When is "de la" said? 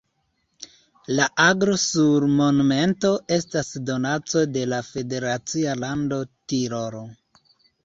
4.57-4.81